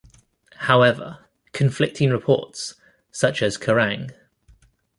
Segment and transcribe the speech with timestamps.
[0.61, 2.73] However, conflicting reports,
[3.11, 4.11] such as Kerrang!